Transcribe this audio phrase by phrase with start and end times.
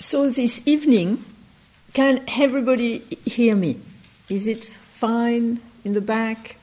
[0.00, 1.22] So this evening,
[1.92, 3.78] can everybody hear me?
[4.30, 6.56] Is it fine in the back?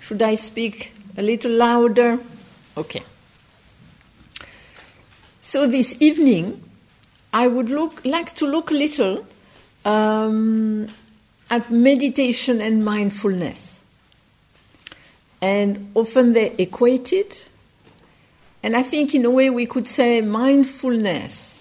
[0.00, 2.20] Should I speak a little louder?
[2.76, 3.02] Okay.
[5.40, 6.62] So this evening,
[7.32, 9.26] I would look, like to look a little
[9.84, 10.88] um,
[11.50, 13.80] at meditation and mindfulness.
[15.42, 17.36] And often they're equated.
[18.62, 21.53] And I think, in a way, we could say mindfulness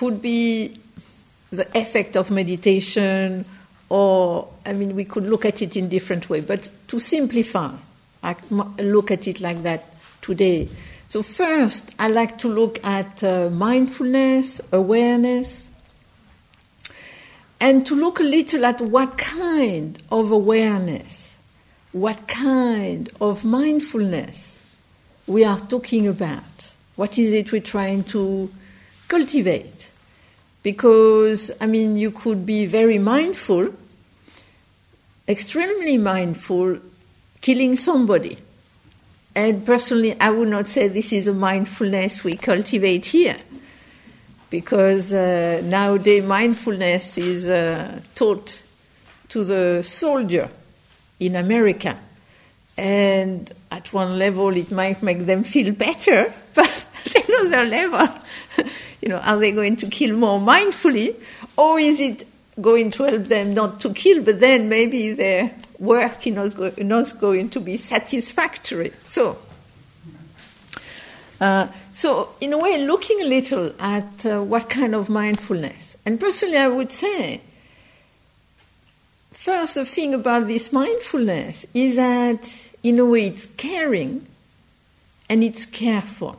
[0.00, 0.80] could be
[1.50, 3.44] the effect of meditation,
[3.90, 6.40] or I mean, we could look at it in different way.
[6.40, 7.74] But to simplify,
[8.22, 8.34] I
[8.78, 9.84] look at it like that
[10.22, 10.70] today.
[11.10, 15.68] So first, I like to look at uh, mindfulness, awareness,
[17.60, 21.36] and to look a little at what kind of awareness,
[21.92, 24.62] what kind of mindfulness
[25.26, 26.72] we are talking about.
[26.96, 28.50] What is it we're trying to
[29.08, 29.79] cultivate.
[30.62, 33.74] Because, I mean, you could be very mindful,
[35.26, 36.78] extremely mindful,
[37.40, 38.36] killing somebody.
[39.34, 43.36] And personally, I would not say this is a mindfulness we cultivate here.
[44.50, 48.62] Because uh, nowadays, mindfulness is uh, taught
[49.28, 50.50] to the soldier
[51.20, 51.96] in America.
[52.76, 58.08] And at one level, it might make them feel better, but at another level,
[59.00, 61.14] you know, are they going to kill more mindfully,
[61.56, 62.26] or is it
[62.60, 67.18] going to help them not to kill, but then maybe their work is not, not
[67.18, 68.92] going to be satisfactory?
[69.04, 69.38] So,
[71.40, 76.20] uh, so in a way, looking a little at uh, what kind of mindfulness, and
[76.20, 77.40] personally, I would say.
[79.32, 84.26] First, the thing about this mindfulness is that, in a way, it's caring
[85.30, 86.36] and it's careful.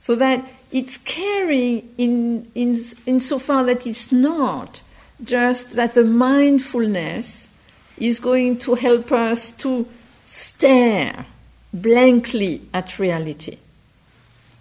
[0.00, 4.82] So that it's caring in, in, in so far that it's not
[5.22, 7.48] just that the mindfulness
[7.96, 9.86] is going to help us to
[10.24, 11.26] stare
[11.72, 13.56] blankly at reality.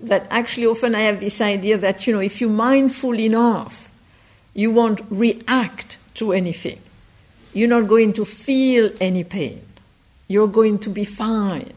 [0.02, 3.92] That actually, often I have this idea that, you know, if you're mindful enough,
[4.54, 6.80] you won't react to anything.
[7.54, 9.64] You're not going to feel any pain.
[10.28, 11.74] You're going to be fine.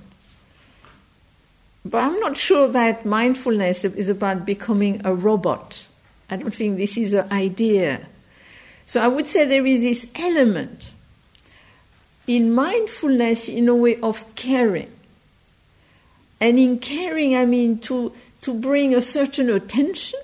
[1.86, 5.86] But I'm not sure that mindfulness is about becoming a robot.
[6.28, 8.04] I don't think this is an idea.
[8.86, 10.90] So I would say there is this element
[12.26, 14.90] in mindfulness in a way of caring.
[16.40, 20.18] And in caring, I mean to, to bring a certain attention,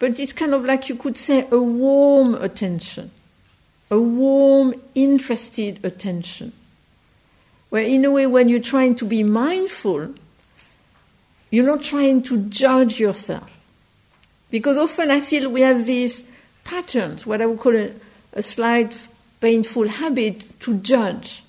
[0.00, 3.12] but it's kind of like you could say a warm attention,
[3.88, 6.52] a warm, interested attention.
[7.70, 10.14] Where, in a way, when you're trying to be mindful,
[11.52, 13.60] you're not trying to judge yourself.
[14.50, 16.24] Because often I feel we have these
[16.64, 17.90] patterns, what I would call a,
[18.32, 19.08] a slight
[19.40, 21.44] painful habit to judge.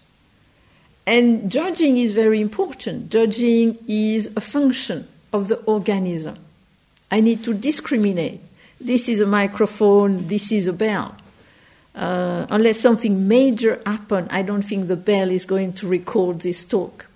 [1.08, 3.10] And judging is very important.
[3.10, 6.38] Judging is a function of the organism.
[7.10, 8.42] I need to discriminate.
[8.82, 11.16] This is a microphone, this is a bell.
[11.96, 16.66] Uh, unless something major happens, I don't think the bell is going to record this
[16.66, 17.08] talk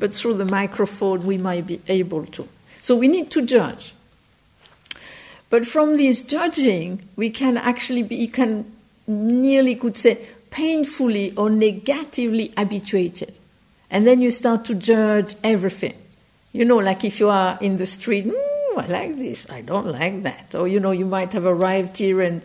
[0.00, 2.48] but through the microphone we might be able to.
[2.82, 3.94] So we need to judge.
[5.50, 8.70] But from this judging, we can actually be, you can
[9.06, 13.36] nearly could say, painfully or negatively habituated.
[13.90, 15.94] And then you start to judge everything.
[16.52, 19.88] You know, like if you are in the street, mm, I like this, I don't
[19.88, 20.54] like that.
[20.54, 22.42] Or, you know, you might have arrived here and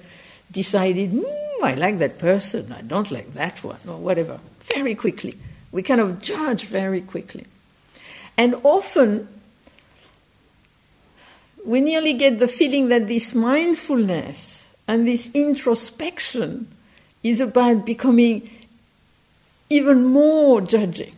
[0.52, 1.24] decided, mm,
[1.64, 5.38] I like that person, I don't like that one, or whatever, very quickly.
[5.76, 7.44] We kind of judge very quickly.
[8.38, 9.28] And often,
[11.66, 16.72] we nearly get the feeling that this mindfulness and this introspection
[17.24, 18.50] is about becoming
[19.70, 21.12] even more judging.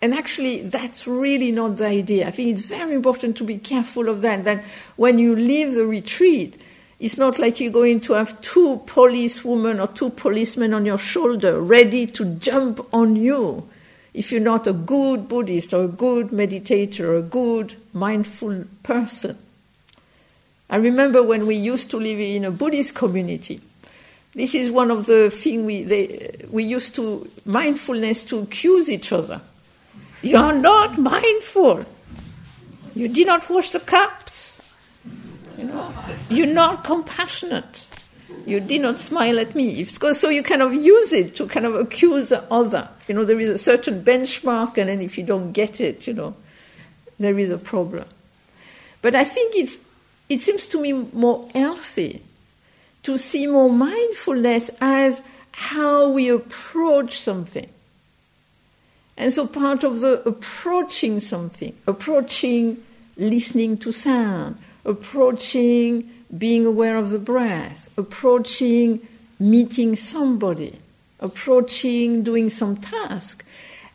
[0.00, 2.28] And actually, that's really not the idea.
[2.28, 4.62] I think it's very important to be careful of that, that
[4.94, 6.56] when you leave the retreat,
[6.98, 11.60] it's not like you're going to have two policewomen or two policemen on your shoulder
[11.60, 13.68] ready to jump on you
[14.14, 19.36] if you're not a good Buddhist or a good meditator or a good mindful person.
[20.70, 23.60] I remember when we used to live in a Buddhist community.
[24.34, 29.42] This is one of the things we, we used to, mindfulness to accuse each other.
[30.22, 31.84] You are not mindful.
[32.94, 34.55] You did not wash the cups.
[35.56, 35.92] You know,
[36.28, 37.88] you're not compassionate.
[38.44, 39.84] You did not smile at me.
[39.84, 42.88] So you kind of use it to kind of accuse the other.
[43.08, 46.14] You know, there is a certain benchmark, and then if you don't get it, you
[46.14, 46.34] know,
[47.18, 48.06] there is a problem.
[49.02, 49.78] But I think it's,
[50.28, 52.22] it seems to me more healthy
[53.04, 57.68] to see more mindfulness as how we approach something.
[59.16, 62.82] And so part of the approaching something, approaching
[63.16, 69.06] listening to sound, approaching being aware of the breath, approaching
[69.38, 70.78] meeting somebody,
[71.20, 73.44] approaching doing some task,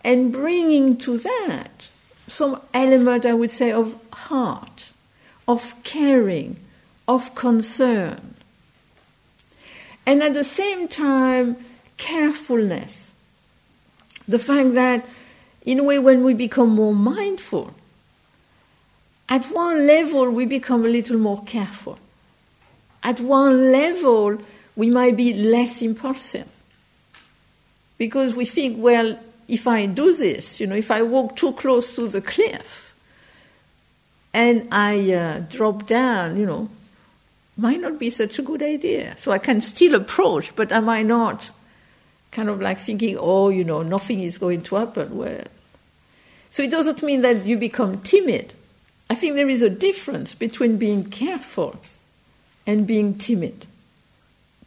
[0.04, 1.88] and bringing to that
[2.28, 4.92] some element, I would say, of heart,
[5.48, 6.58] of caring,
[7.08, 8.36] of concern.
[10.06, 11.58] And at the same time,
[11.98, 13.12] carefulness.
[14.28, 15.08] The fact that,
[15.66, 17.74] in a way, when we become more mindful,
[19.32, 21.98] at one level we become a little more careful.
[23.02, 24.38] At one level,
[24.76, 26.48] we might be less impulsive.
[27.98, 29.18] Because we think, well,
[29.48, 32.94] if I do this, you know, if I walk too close to the cliff
[34.34, 36.70] and I uh, drop down, you know,
[37.56, 39.16] might not be such a good idea.
[39.18, 41.52] So I can still approach, but am I not
[42.32, 45.18] kind of like thinking, oh, you know, nothing is going to happen?
[45.18, 45.46] Well,
[46.50, 48.56] so it doesn't mean that you become timid.
[49.12, 51.76] I think there is a difference between being careful
[52.66, 53.66] and being timid.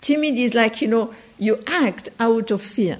[0.03, 2.99] Timid is like, you know, you act out of fear.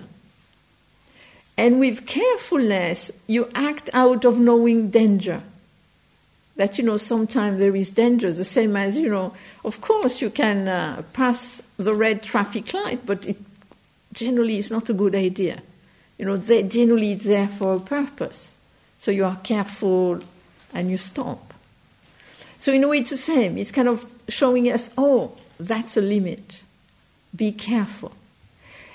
[1.59, 5.43] And with carefulness, you act out of knowing danger.
[6.57, 9.35] That, you know, sometimes there is danger, the same as, you know,
[9.67, 13.37] of course you can uh, pass the red traffic light, but it
[14.15, 15.63] generally is not a good idea.
[16.17, 18.55] You know, generally it's there for a purpose.
[18.99, 20.23] So you are careful
[20.75, 21.55] and you stop.
[22.59, 23.57] So in a way it's the same.
[23.57, 26.63] It's kind of showing us, oh, that's a limit
[27.35, 28.13] be careful.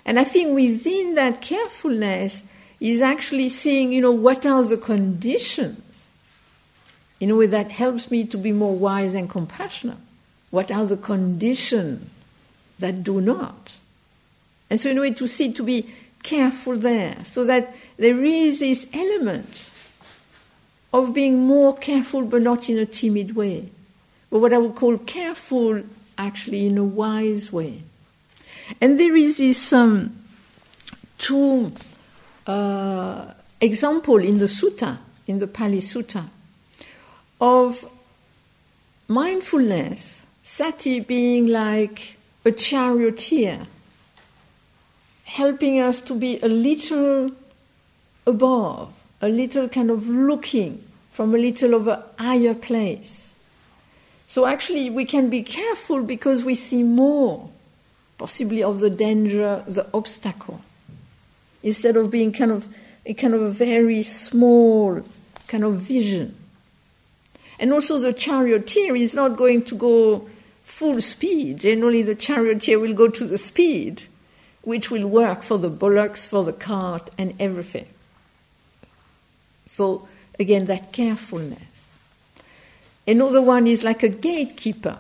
[0.06, 2.44] And I think within that carefulness
[2.80, 6.08] is actually seeing, you know, what are the conditions
[7.20, 9.98] in a way that helps me to be more wise and compassionate.
[10.52, 12.10] What are the conditions
[12.80, 13.78] that do not?
[14.70, 15.90] And so, in a way, to see, to be
[16.24, 19.69] careful there, so that there is this element
[20.92, 23.70] of being more careful, but not in a timid way,
[24.30, 25.84] but what I would call careful
[26.18, 27.84] actually in a wise way.
[28.82, 30.16] And there is this um,
[31.18, 31.72] two
[32.46, 34.98] uh, example in the sutta,
[35.28, 36.26] in the Pali Sutta,
[37.40, 37.90] of
[39.08, 43.68] mindfulness, sati being like a charioteer,
[45.24, 47.32] helping us to be a little
[48.26, 53.34] above, a little kind of looking from a little of a higher place.
[54.28, 57.50] So actually, we can be careful because we see more
[58.18, 60.62] possibly of the danger, the obstacle,
[61.64, 62.68] instead of being kind of
[63.06, 65.02] a kind of a very small
[65.48, 66.36] kind of vision.
[67.60, 70.30] And also the charioteer is not going to go
[70.64, 71.60] full speed.
[71.60, 74.04] Generally the charioteer will go to the speed
[74.62, 77.88] which will work for the bullocks, for the cart, and everything.
[79.70, 80.08] So
[80.40, 81.62] again, that carefulness.
[83.08, 84.98] Another one is like a gatekeeper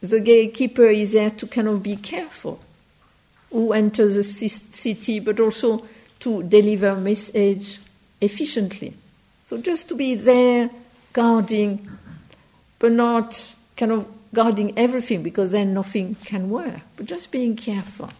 [0.00, 2.60] the gatekeeper is there to kind of be careful
[3.50, 5.86] who enters the city, but also
[6.18, 7.78] to deliver message
[8.20, 8.94] efficiently.
[9.44, 10.68] So just to be there
[11.12, 11.88] guarding,
[12.78, 18.10] but not kind of guarding everything because then nothing can work, but just being careful.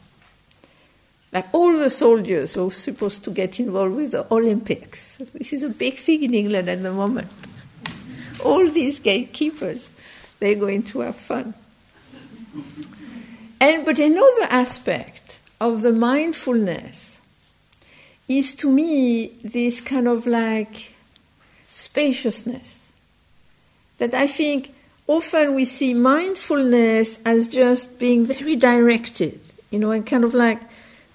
[1.37, 5.19] Like all the soldiers who are supposed to get involved with the Olympics.
[5.35, 7.28] This is a big thing in England at the moment.
[8.43, 9.90] All these gatekeepers,
[10.38, 11.52] they're going to have fun.
[13.61, 17.21] And but another aspect of the mindfulness
[18.28, 20.95] is to me this kind of like
[21.71, 22.90] spaciousness.
[23.99, 24.73] That I think
[25.07, 29.38] often we see mindfulness as just being very directed,
[29.71, 30.62] you know, and kind of like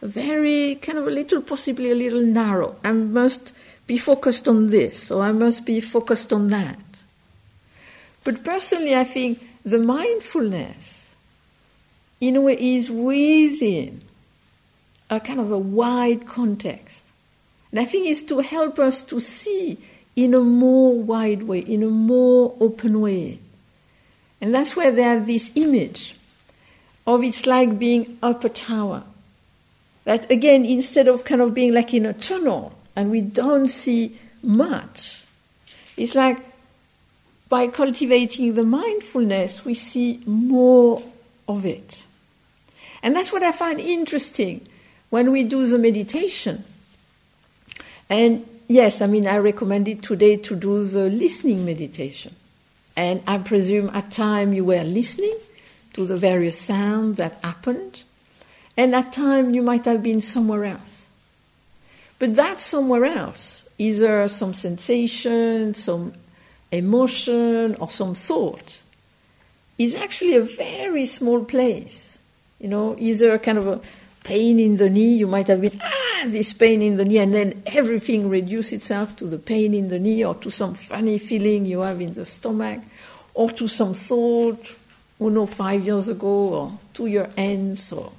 [0.01, 2.75] very kind of a little possibly a little narrow.
[2.83, 3.53] I must
[3.87, 6.79] be focused on this or I must be focused on that.
[8.23, 11.09] But personally I think the mindfulness
[12.19, 14.01] in a way is within
[15.09, 17.03] a kind of a wide context.
[17.71, 19.77] And I think it's to help us to see
[20.15, 23.39] in a more wide way, in a more open way.
[24.39, 26.15] And that's where have this image
[27.05, 29.03] of it's like being up a tower.
[30.03, 34.17] That again, instead of kind of being like in a tunnel and we don't see
[34.43, 35.23] much,
[35.97, 36.37] it's like
[37.49, 41.03] by cultivating the mindfulness, we see more
[41.47, 42.05] of it.
[43.03, 44.65] And that's what I find interesting
[45.09, 46.63] when we do the meditation.
[48.09, 52.35] And yes, I mean, I recommended today to do the listening meditation.
[52.95, 55.35] And I presume at time you were listening
[55.93, 58.03] to the various sounds that happened.
[58.77, 61.07] And at time you might have been somewhere else.
[62.19, 66.13] But that somewhere else, either some sensation, some
[66.71, 68.81] emotion, or some thought,
[69.77, 72.17] is actually a very small place.
[72.59, 73.81] You know, either kind of a
[74.23, 77.33] pain in the knee, you might have been, ah, this pain in the knee, and
[77.33, 81.65] then everything reduces itself to the pain in the knee or to some funny feeling
[81.65, 82.79] you have in the stomach
[83.33, 84.75] or to some thought,
[85.17, 88.11] who know, five years ago or to your ends or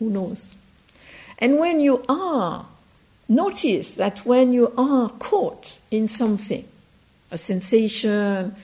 [0.00, 0.56] who knows.
[1.38, 2.66] And when you are,
[3.28, 6.66] notice that when you are caught in something,
[7.30, 8.56] a sensation,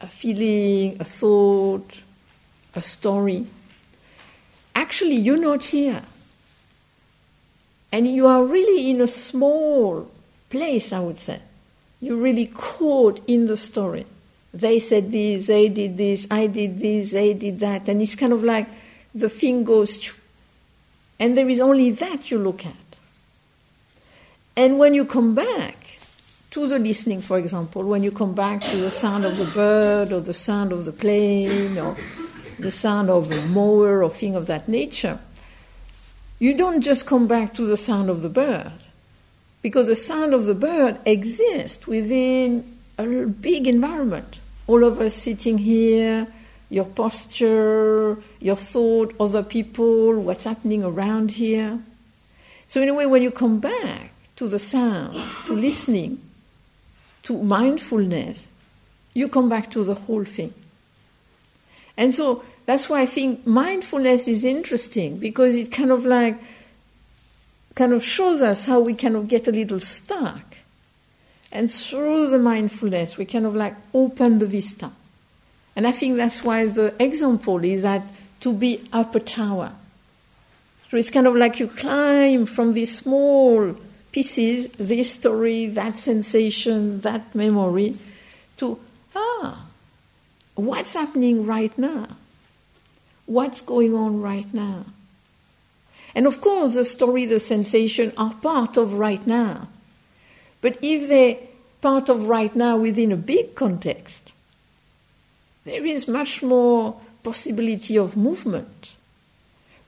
[0.00, 2.02] a feeling, a thought,
[2.74, 3.46] a story,
[4.74, 6.02] actually you're not here.
[7.92, 10.10] And you are really in a small
[10.50, 11.40] place, I would say.
[12.00, 14.06] You're really caught in the story.
[14.52, 17.88] They said this, they did this, I did this, they did that.
[17.88, 18.66] And it's kind of like
[19.14, 20.12] the thing goes,
[21.18, 22.74] and there is only that you look at.
[24.56, 25.98] And when you come back
[26.50, 30.12] to the listening, for example, when you come back to the sound of the bird
[30.12, 31.96] or the sound of the plane or
[32.58, 35.18] the sound of a mower or thing of that nature,
[36.40, 38.72] you don't just come back to the sound of the bird,
[39.60, 42.64] because the sound of the bird exists within
[42.96, 44.40] a big environment.
[44.66, 46.26] All of us sitting here,
[46.70, 51.78] your posture, your thought, other people, what's happening around here.
[52.66, 56.20] So, in a way, when you come back to the sound, to listening,
[57.22, 58.48] to mindfulness,
[59.14, 60.54] you come back to the whole thing.
[61.96, 66.38] And so that's why I think mindfulness is interesting because it kind of like
[67.74, 70.56] kind of shows us how we kind of get a little stuck.
[71.50, 74.90] And through the mindfulness, we kind of like open the vista.
[75.78, 78.02] And I think that's why the example is that
[78.40, 79.70] to be up a tower.
[80.90, 83.76] So it's kind of like you climb from these small
[84.10, 87.94] pieces, this story, that sensation, that memory,
[88.56, 88.76] to,
[89.14, 89.66] ah,
[90.56, 92.08] what's happening right now?
[93.26, 94.84] What's going on right now?
[96.12, 99.68] And of course, the story, the sensation are part of right now.
[100.60, 101.36] But if they're
[101.80, 104.27] part of right now within a big context,
[105.68, 108.96] there is much more possibility of movement.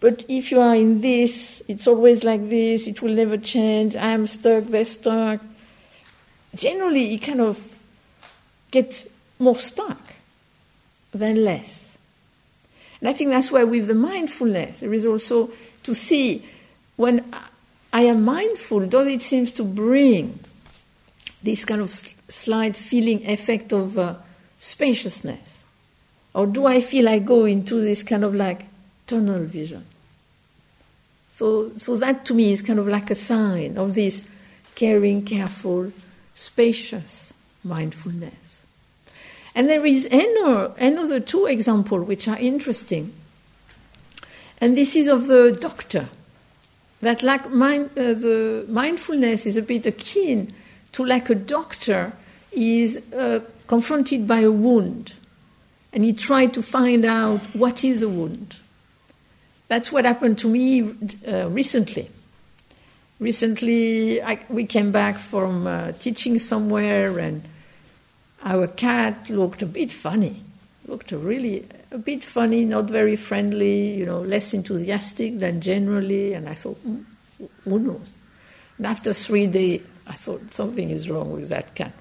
[0.00, 4.26] But if you are in this, it's always like this, it will never change, I'm
[4.26, 5.40] stuck, they're stuck.
[6.54, 7.78] Generally, it kind of
[8.70, 9.06] gets
[9.38, 10.00] more stuck
[11.12, 11.96] than less.
[13.00, 15.50] And I think that's why with the mindfulness, there is also
[15.84, 16.44] to see
[16.96, 17.32] when
[17.92, 20.38] I am mindful, does it seem to bring
[21.42, 24.14] this kind of slight feeling effect of uh,
[24.58, 25.59] spaciousness?
[26.34, 28.66] Or do I feel I go into this kind of like
[29.06, 29.84] tunnel vision?
[31.30, 34.28] So, so that to me is kind of like a sign of this
[34.74, 35.92] caring, careful,
[36.34, 37.32] spacious
[37.64, 38.64] mindfulness.
[39.54, 43.12] And there is another, another two examples which are interesting.
[44.60, 46.08] And this is of the doctor.
[47.00, 50.52] That like mind, uh, the mindfulness is a bit akin
[50.92, 52.12] to like a doctor
[52.52, 55.14] is uh, confronted by a wound
[55.92, 58.56] and he tried to find out what is a wound.
[59.68, 60.94] That's what happened to me
[61.26, 62.10] uh, recently.
[63.18, 67.42] Recently, I, we came back from uh, teaching somewhere and
[68.42, 70.42] our cat looked a bit funny,
[70.86, 76.32] looked really a bit funny, not very friendly, you know, less enthusiastic than generally.
[76.32, 77.04] And I thought, mm,
[77.64, 78.12] who knows?
[78.78, 81.92] And after three days, I thought something is wrong with that cat.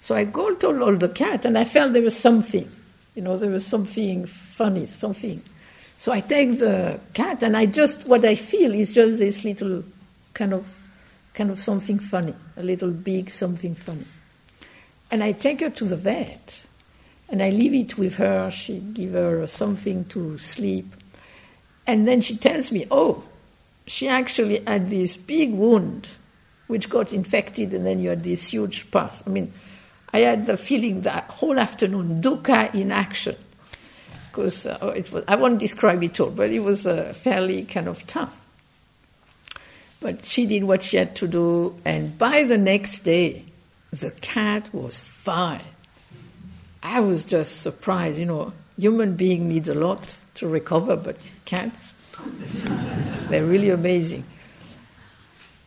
[0.00, 2.68] So I told all the cat, and I felt there was something,
[3.16, 5.42] you know, there was something funny, something.
[5.98, 9.82] So I take the cat, and I just what I feel is just this little
[10.34, 10.64] kind of
[11.34, 14.04] kind of something funny, a little big something funny.
[15.10, 16.66] And I take her to the vet
[17.28, 18.50] and I leave it with her.
[18.50, 20.94] She give her something to sleep.
[21.86, 23.22] And then she tells me, oh,
[23.86, 26.08] she actually had this big wound
[26.66, 29.22] which got infected and then you had this huge pus.
[29.26, 29.52] I mean,
[30.16, 33.36] I had the feeling that whole afternoon, dukkha in action.
[34.28, 37.86] Because uh, it was, I won't describe it all, but it was uh, fairly kind
[37.86, 38.40] of tough.
[40.00, 43.44] But she did what she had to do, and by the next day,
[43.90, 45.64] the cat was fine.
[46.82, 48.18] I was just surprised.
[48.18, 51.92] You know, human being needs a lot to recover, but cats,
[53.28, 54.24] they're really amazing.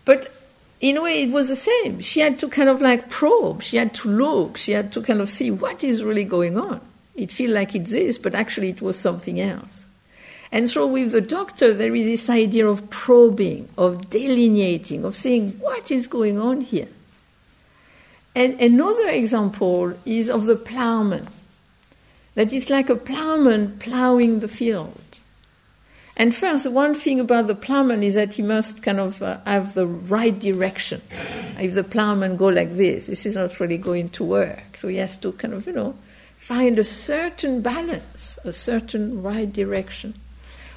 [0.06, 0.34] But
[0.80, 2.00] in a way, it was the same.
[2.00, 5.20] She had to kind of like probe, she had to look, she had to kind
[5.20, 6.80] of see what is really going on.
[7.16, 9.86] It felt like it's this, but actually it was something else.
[10.52, 15.52] And so with the doctor, there is this idea of probing, of delineating, of seeing
[15.60, 16.88] what is going on here.
[18.34, 21.28] And another example is of the plowman.
[22.36, 24.99] That is like a plowman plowing the field.
[26.20, 29.74] And first, one thing about the plowman is that he must kind of uh, have
[29.74, 31.02] the right direction.
[31.58, 34.76] If the plowman go like this, this is not really going to work.
[34.76, 35.96] So he has to kind of, you know,
[36.36, 40.14] find a certain balance, a certain right direction.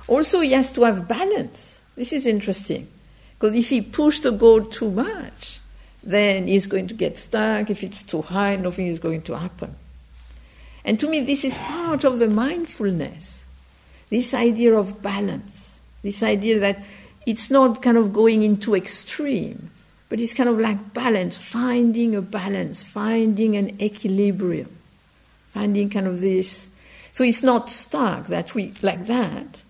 [0.07, 1.81] Also, he has to have balance.
[1.97, 2.87] This is interesting.
[3.35, 5.59] Because if he push the goat too much,
[6.05, 7.69] then he's going to get stuck.
[7.69, 9.75] If it's too high, nothing is going to happen.
[10.85, 13.42] And to me, this is part of the mindfulness
[14.13, 16.79] this idea of balance, this idea that
[17.25, 19.71] it's not kind of going into extreme,
[20.11, 24.69] but it's kind of like balance, finding a balance, finding an equilibrium,
[25.47, 26.69] finding kind of this.
[27.13, 29.63] So it's not stuck that we like that.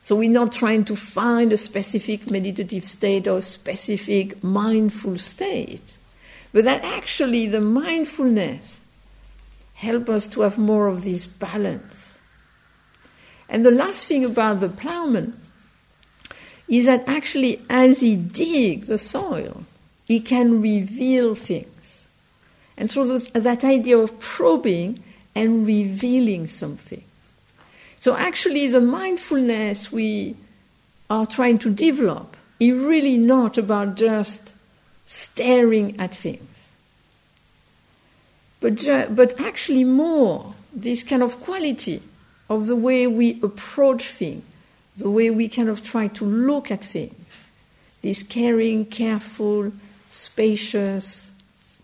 [0.00, 5.98] So we're not trying to find a specific meditative state or specific mindful state,
[6.54, 8.80] but that actually the mindfulness
[9.74, 12.01] help us to have more of this balance
[13.52, 15.38] and the last thing about the plowman
[16.68, 19.64] is that actually, as he digs the soil,
[20.06, 22.06] he can reveal things.
[22.78, 25.02] And so that idea of probing
[25.34, 27.04] and revealing something.
[28.00, 30.34] So actually, the mindfulness we
[31.10, 34.54] are trying to develop is really not about just
[35.04, 36.70] staring at things,
[38.60, 42.00] but, ju- but actually more this kind of quality
[42.48, 44.44] of the way we approach things,
[44.96, 47.14] the way we kind of try to look at things.
[48.02, 49.72] This caring, careful,
[50.10, 51.30] spacious,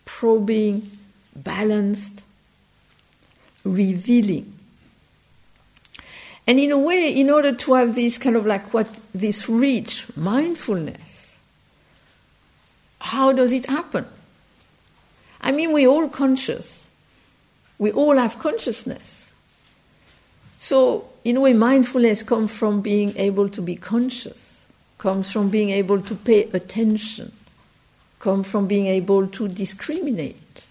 [0.05, 0.91] probing,
[1.35, 2.25] balanced,
[3.65, 4.53] revealing.
[6.47, 10.07] And in a way, in order to have this kind of like what this rich
[10.17, 11.37] mindfulness,
[13.01, 14.07] how does it happen?
[15.41, 16.87] I mean, we're all conscious.
[17.79, 19.18] We all have consciousness.
[20.59, 24.67] So, in a way, mindfulness comes from being able to be conscious,
[24.99, 27.31] comes from being able to pay attention,
[28.19, 30.67] comes from being able to discriminate.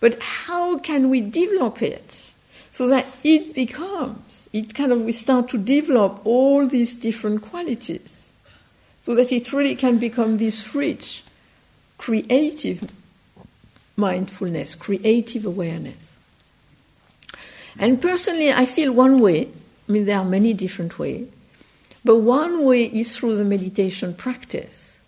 [0.00, 2.32] But how can we develop it
[2.72, 8.30] so that it becomes, it kind of, we start to develop all these different qualities
[9.02, 11.22] so that it really can become this rich,
[11.96, 12.90] creative
[13.96, 16.07] mindfulness, creative awareness?
[17.78, 19.46] And personally, I feel one way,
[19.88, 21.28] I mean, there are many different ways,
[22.04, 24.98] but one way is through the meditation practice.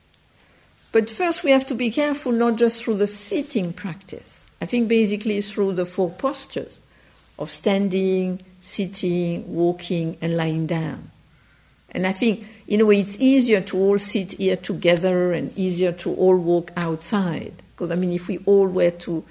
[0.93, 4.45] But first, we have to be careful not just through the sitting practice.
[4.61, 6.81] I think basically through the four postures
[7.39, 11.11] of standing, sitting, walking, and lying down.
[11.93, 15.93] And I think, in a way, it's easier to all sit here together and easier
[15.93, 17.55] to all walk outside.
[17.73, 19.25] Because, I mean, if we all were to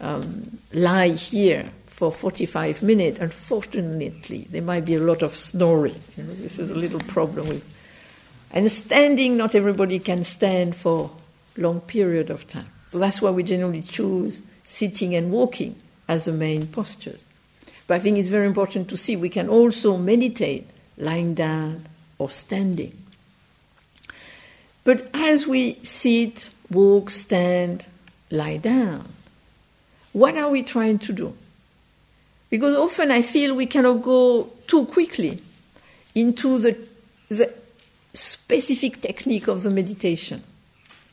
[0.00, 3.20] um, lie here for 45 minutes.
[3.20, 6.00] Unfortunately, there might be a lot of snoring.
[6.16, 7.64] You know, this is a little problem with.
[8.50, 11.12] And standing, not everybody can stand for
[11.56, 12.66] long period of time.
[12.90, 15.76] So that's why we generally choose sitting and walking
[16.08, 17.24] as the main postures.
[17.86, 20.66] But I think it's very important to see we can also meditate
[20.98, 21.86] lying down
[22.18, 23.00] or standing.
[24.82, 27.86] But as we sit, walk, stand,
[28.32, 29.06] lie down,
[30.12, 31.36] what are we trying to do?
[32.54, 35.40] Because often I feel we of go too quickly
[36.14, 36.78] into the,
[37.28, 37.52] the
[38.12, 40.40] specific technique of the meditation.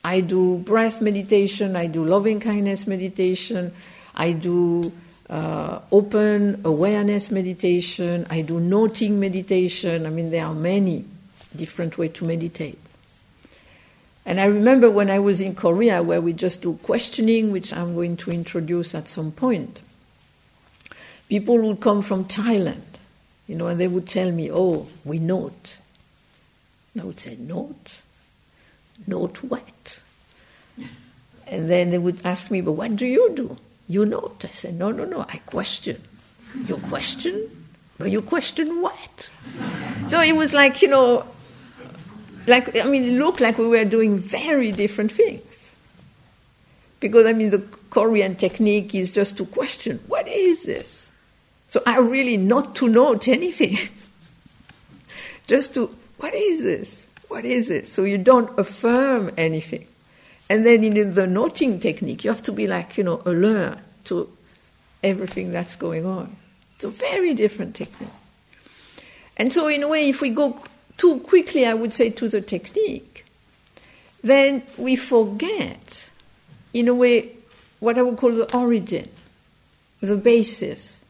[0.04, 3.72] I do breath meditation, I do loving kindness meditation,
[4.14, 4.92] I do
[5.28, 10.06] uh, open awareness meditation, I do noting meditation.
[10.06, 11.04] I mean, there are many
[11.56, 12.78] different ways to meditate.
[14.24, 17.96] And I remember when I was in Korea, where we just do questioning, which I'm
[17.96, 19.80] going to introduce at some point
[21.32, 22.98] people would come from Thailand,
[23.46, 25.78] you know, and they would tell me, oh, we note.
[26.92, 28.02] And I would say, note?
[29.06, 30.02] Note what?
[31.46, 33.56] And then they would ask me, but what do you do?
[33.88, 34.44] You note.
[34.44, 36.02] I said, no, no, no, I question.
[36.68, 37.48] You question?
[37.96, 39.30] But you question what?
[40.08, 41.26] So it was like, you know,
[42.46, 45.72] like, I mean, it looked like we were doing very different things.
[47.00, 51.08] Because, I mean, the Korean technique is just to question, what is this?
[51.72, 53.76] So I really not to note anything.
[55.46, 55.86] Just to,
[56.18, 57.06] what is this?
[57.32, 57.88] what is it?
[57.88, 59.86] So you don't affirm anything.
[60.50, 64.28] And then in the noting technique, you have to be like, you know, alert to
[65.02, 66.36] everything that's going on.
[66.74, 68.10] It's a very different technique.
[69.38, 70.62] And so, in a way, if we go
[70.98, 73.24] too quickly, I would say, to the technique,
[74.22, 76.10] then we forget,
[76.74, 77.30] in a way,
[77.80, 79.08] what I would call the origin,
[80.02, 81.01] the basis.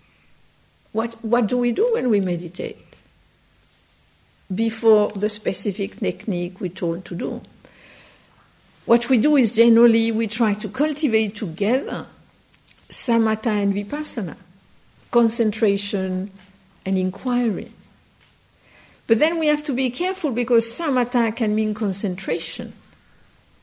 [0.92, 2.78] What, what do we do when we meditate?
[4.54, 7.40] Before the specific technique we're told to do.
[8.84, 12.06] What we do is generally we try to cultivate together
[12.88, 14.36] samatha and vipassana,
[15.10, 16.30] concentration
[16.84, 17.70] and inquiry.
[19.06, 22.72] But then we have to be careful because samatha can mean concentration,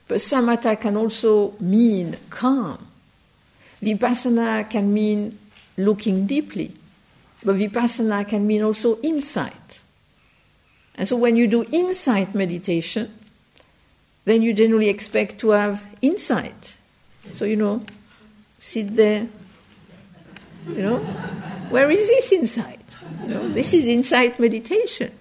[0.08, 2.88] but samatha can also mean calm.
[3.82, 5.38] Vipassana can mean
[5.78, 6.72] looking deeply,
[7.44, 9.82] but vipassana can mean also insight.
[10.96, 13.12] And so when you do insight meditation,
[14.26, 16.78] then you generally expect to have insight.
[17.32, 17.82] So, you know,
[18.60, 19.28] sit there,
[20.68, 21.00] you know,
[21.70, 22.80] where is this insight?
[23.24, 25.12] You know, this is insight meditation.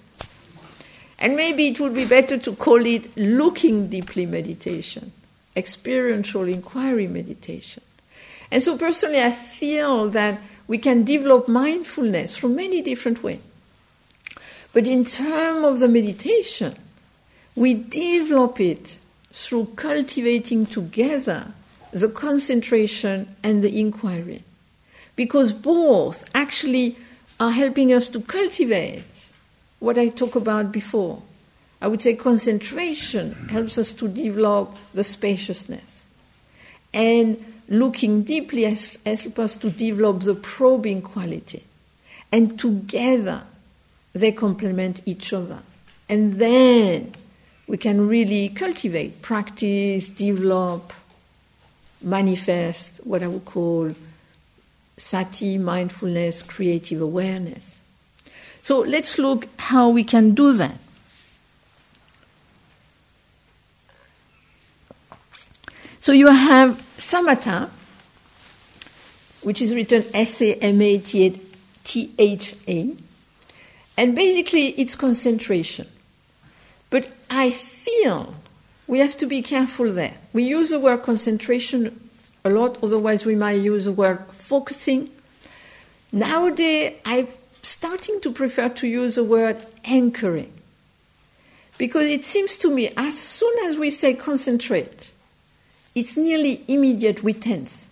[1.20, 5.12] And maybe it would be better to call it looking deeply meditation,
[5.56, 7.82] experiential inquiry meditation.
[8.50, 13.40] And so, personally, I feel that we can develop mindfulness from many different ways.
[14.72, 16.76] But in terms of the meditation,
[17.56, 18.98] we develop it
[19.32, 21.52] through cultivating together
[21.90, 24.44] the concentration and the inquiry.
[25.16, 26.96] Because both actually
[27.40, 29.04] are helping us to cultivate
[29.78, 31.22] what I talked about before.
[31.80, 36.04] I would say concentration helps us to develop the spaciousness.
[36.92, 41.64] And looking deeply helps us to develop the probing quality.
[42.32, 43.42] And together,
[44.12, 45.58] they complement each other.
[46.08, 47.12] And then
[47.66, 50.92] we can really cultivate, practice, develop,
[52.02, 53.90] manifest what I would call
[54.96, 57.78] sati, mindfulness, creative awareness.
[58.62, 60.78] So let's look how we can do that.
[66.00, 67.70] So you have samatha,
[69.42, 71.40] which is written S A M A T
[72.18, 72.94] H A,
[73.96, 75.86] and basically it's concentration.
[76.90, 78.34] But I feel
[78.86, 80.14] we have to be careful there.
[80.32, 82.08] We use the word concentration
[82.44, 85.10] a lot, otherwise, we might use the word focusing.
[86.12, 87.28] Nowadays, I'm
[87.62, 90.52] starting to prefer to use the word anchoring.
[91.76, 95.12] Because it seems to me, as soon as we say concentrate,
[95.98, 97.88] it's nearly immediate tense.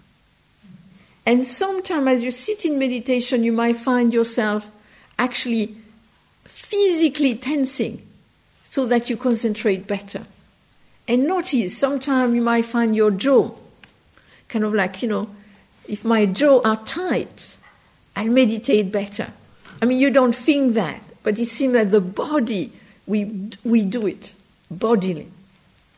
[1.24, 4.70] And sometimes, as you sit in meditation, you might find yourself
[5.18, 5.74] actually
[6.44, 8.06] physically tensing
[8.64, 10.24] so that you concentrate better.
[11.08, 13.50] And notice, sometimes you might find your jaw
[14.48, 15.28] kind of like, you know,
[15.88, 17.56] if my jaw are tight,
[18.14, 19.32] I'll meditate better.
[19.82, 22.72] I mean, you don't think that, but it seems that the body,
[23.06, 24.34] we, we do it
[24.70, 25.28] bodily.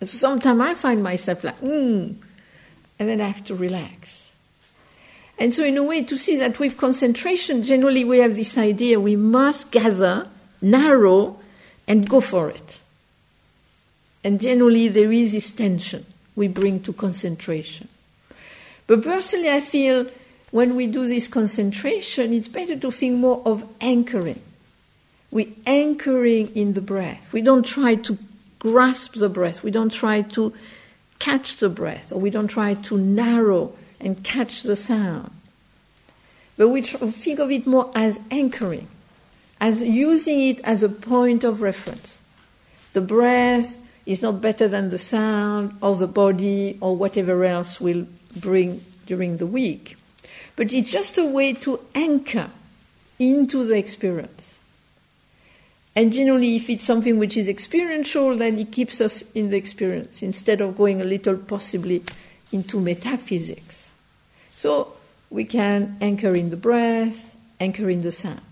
[0.00, 2.14] And so sometimes I find myself like, mm,
[2.98, 4.32] and then I have to relax.
[5.38, 8.98] And so, in a way, to see that with concentration, generally we have this idea
[8.98, 10.28] we must gather,
[10.60, 11.38] narrow,
[11.86, 12.80] and go for it.
[14.24, 17.88] And generally, there is this tension we bring to concentration.
[18.88, 20.06] But personally, I feel
[20.50, 24.40] when we do this concentration, it's better to think more of anchoring.
[25.30, 27.32] We're anchoring in the breath.
[27.32, 28.18] We don't try to
[28.58, 29.62] grasp the breath.
[29.62, 30.52] We don't try to
[31.18, 35.30] catch the breath, or we don't try to narrow and catch the sound.
[36.56, 38.88] But we think of it more as anchoring,
[39.60, 42.20] as using it as a point of reference.
[42.92, 48.06] The breath is not better than the sound, or the body, or whatever else will
[48.40, 49.96] bring during the week.
[50.56, 52.50] But it's just a way to anchor
[53.18, 54.57] into the experience.
[55.98, 60.22] And generally, if it's something which is experiential, then it keeps us in the experience
[60.22, 62.04] instead of going a little possibly
[62.52, 63.90] into metaphysics.
[64.50, 64.92] So
[65.28, 68.42] we can anchor in the breath, anchor in the sound.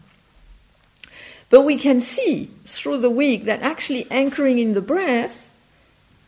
[1.49, 5.57] But we can see through the week that actually anchoring in the breath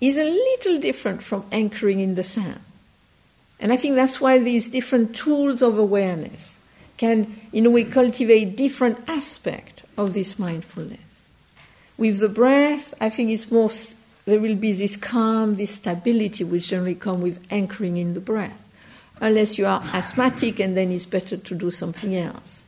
[0.00, 2.60] is a little different from anchoring in the sound.
[3.58, 6.56] And I think that's why these different tools of awareness
[6.96, 11.07] can, in a way, cultivate different aspects of this mindfulness.
[11.98, 13.70] With the breath, I think it's more,
[14.24, 18.68] there will be this calm, this stability, which generally come with anchoring in the breath.
[19.20, 22.62] Unless you are asthmatic, and then it's better to do something else.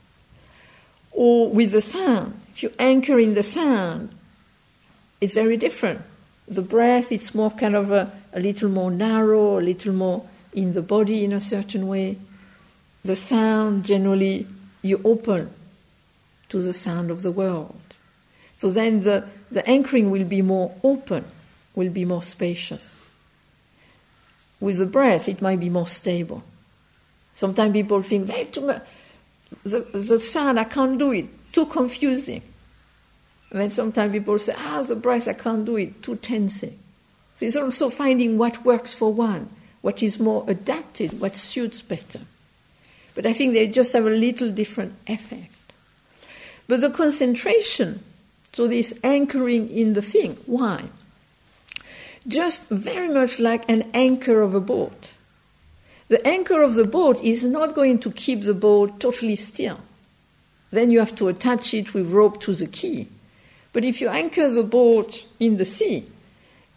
[1.12, 4.10] Or with the sound, if you anchor in the sound,
[5.20, 6.00] it's very different.
[6.48, 10.72] The breath, it's more kind of a, a little more narrow, a little more in
[10.72, 12.18] the body in a certain way.
[13.04, 14.48] The sound, generally,
[14.82, 15.52] you open
[16.48, 17.80] to the sound of the world.
[18.60, 21.24] So then the, the anchoring will be more open,
[21.74, 23.00] will be more spacious.
[24.60, 26.42] With the breath, it might be more stable.
[27.32, 28.82] Sometimes people think, hey, too much,
[29.64, 32.42] the, the sound, I can't do it, too confusing.
[33.50, 36.78] And then sometimes people say, ah, the breath, I can't do it, too tensing.
[37.36, 39.48] So it's also finding what works for one,
[39.80, 42.20] what is more adapted, what suits better.
[43.14, 45.50] But I think they just have a little different effect.
[46.68, 48.02] But the concentration,
[48.52, 50.84] so this anchoring in the thing, why?
[52.26, 55.14] Just very much like an anchor of a boat.
[56.08, 59.80] The anchor of the boat is not going to keep the boat totally still.
[60.70, 63.06] Then you have to attach it with rope to the quay.
[63.72, 66.04] But if you anchor the boat in the sea,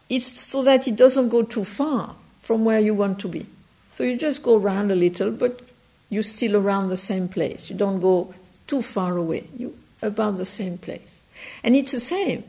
[0.09, 3.47] it's so that it doesn't go too far from where you want to be.
[3.93, 5.61] So you just go around a little, but
[6.09, 7.69] you're still around the same place.
[7.71, 8.33] You don't go
[8.67, 9.47] too far away.
[9.57, 9.71] You're
[10.03, 11.21] about the same place.
[11.63, 12.43] And it's the same.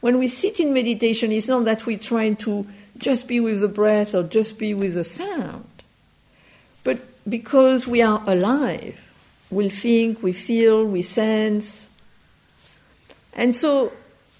[0.00, 2.66] When we sit in meditation, it's not that we're trying to
[2.98, 5.64] just be with the breath or just be with the sound.
[6.84, 9.02] But because we are alive,
[9.50, 11.86] we think, we feel, we sense.
[13.34, 13.92] And so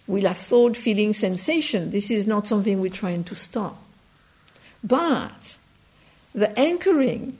[0.06, 1.90] we'll have thought, feeling, sensation.
[1.90, 3.76] This is not something we're trying to stop.
[4.82, 5.56] But
[6.34, 7.38] the anchoring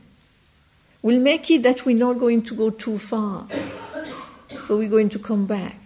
[1.03, 3.47] will make it that we're not going to go too far.
[4.63, 5.77] So we're going to come back.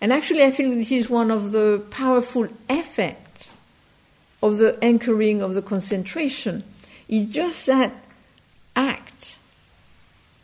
[0.00, 3.52] And actually, I think this is one of the powerful effects
[4.42, 6.64] of the anchoring of the concentration.
[7.08, 7.92] It's just that
[8.74, 9.38] act,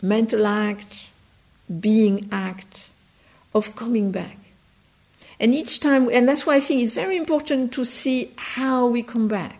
[0.03, 1.07] mental act,
[1.81, 2.90] being act
[3.55, 4.37] of coming back.
[5.38, 9.03] And each time, and that's why I think it's very important to see how we
[9.03, 9.59] come back,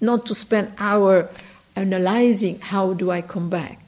[0.00, 1.28] not to spend hour
[1.74, 3.80] analyzing how do I come back,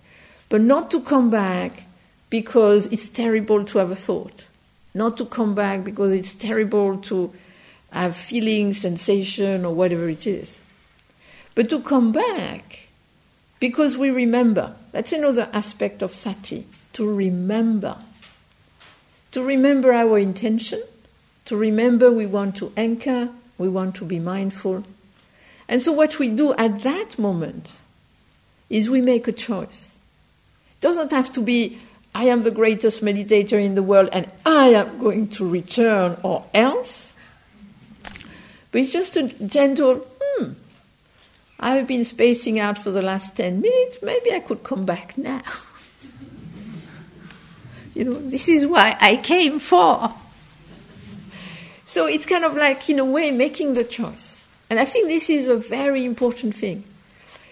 [0.48, 1.84] but not to come back
[2.30, 4.46] because it's terrible to have a thought,
[4.98, 7.32] not to come back because it's terrible to
[7.90, 10.60] have feeling, sensation, or whatever it is,
[11.54, 12.88] but to come back
[13.60, 14.74] because we remember.
[14.92, 17.96] That's another aspect of sati, to remember.
[19.32, 20.82] To remember our intention,
[21.46, 24.84] to remember we want to anchor, we want to be mindful.
[25.68, 27.78] And so, what we do at that moment
[28.70, 29.94] is we make a choice.
[30.72, 31.78] It doesn't have to be,
[32.18, 36.44] I am the greatest meditator in the world and I am going to return or
[36.52, 37.12] else.
[38.72, 40.50] But it's just a gentle, hmm,
[41.60, 45.42] I've been spacing out for the last 10 minutes, maybe I could come back now.
[47.94, 50.12] you know, this is why I came for.
[51.84, 54.44] So it's kind of like, in a way, making the choice.
[54.68, 56.82] And I think this is a very important thing.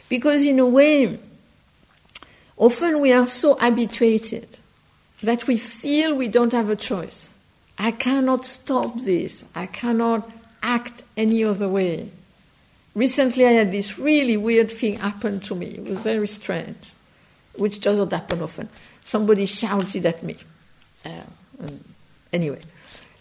[0.08, 1.20] Because, in a way,
[2.56, 4.58] often we are so habituated
[5.22, 7.32] that we feel we don't have a choice.
[7.78, 9.44] I cannot stop this.
[9.54, 10.30] I cannot
[10.62, 12.10] act any other way.
[12.94, 15.66] Recently, I had this really weird thing happen to me.
[15.66, 16.76] It was very strange,
[17.54, 18.68] which doesn't happen often.
[19.04, 20.36] Somebody shouted at me.
[21.04, 21.22] Uh,
[22.32, 22.60] anyway,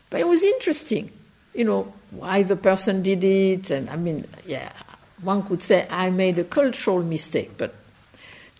[0.10, 1.12] but it was interesting,
[1.54, 3.70] you know, why the person did it.
[3.70, 4.72] And I mean, yeah,
[5.22, 7.76] one could say I made a cultural mistake, but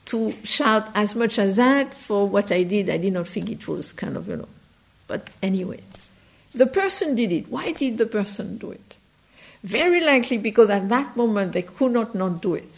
[0.06, 3.68] to shout as much as that for what I did, I did not think it
[3.68, 4.48] was kind of, you know.
[5.08, 5.82] But anyway,
[6.54, 7.48] the person did it.
[7.50, 8.98] Why did the person do it?
[9.64, 12.70] Very likely because at that moment they could not not do it,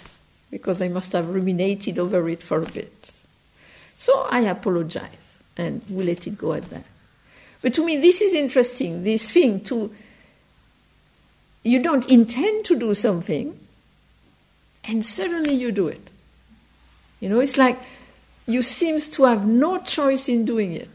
[0.49, 3.11] because they must have ruminated over it for a bit.
[3.97, 6.85] So I apologize and we let it go at that.
[7.61, 9.93] But to me, this is interesting this thing to,
[11.63, 13.59] you don't intend to do something,
[14.85, 16.09] and suddenly you do it.
[17.19, 17.79] You know, it's like
[18.45, 20.89] you seems to have no choice in doing it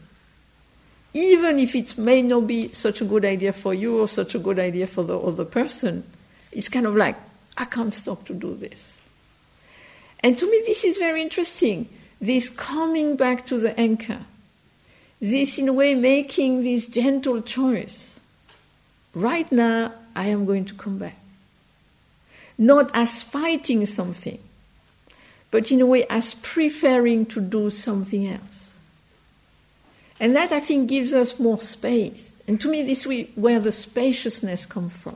[1.13, 4.39] even if it may not be such a good idea for you or such a
[4.39, 6.03] good idea for the other person,
[6.51, 7.15] it's kind of like,
[7.57, 8.99] I can't stop to do this.
[10.21, 11.87] And to me, this is very interesting
[12.19, 14.21] this coming back to the anchor,
[15.19, 18.17] this, in a way, making this gentle choice.
[19.13, 21.17] Right now, I am going to come back.
[22.57, 24.39] Not as fighting something,
[25.53, 28.73] but in a way, as preferring to do something else.
[30.19, 32.33] And that, I think, gives us more space.
[32.47, 35.15] And to me, this is where the spaciousness comes from.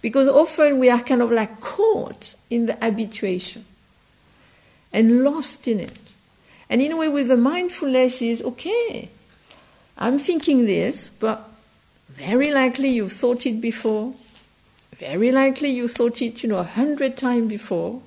[0.00, 3.66] Because often we are kind of like caught in the habituation
[4.90, 5.98] and lost in it.
[6.70, 9.10] And in a way, with the mindfulness, is okay,
[9.98, 11.46] I'm thinking this, but
[12.08, 14.14] very likely you've thought it before.
[14.94, 18.00] Very likely you thought it, you know, a hundred times before.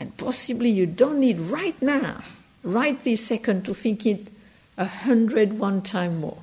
[0.00, 2.22] And possibly you don't need right now,
[2.64, 4.28] right this second, to think it
[4.78, 6.38] a hundred one time more.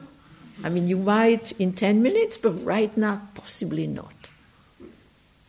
[0.63, 4.13] I mean, you might in 10 minutes, but right now, possibly not.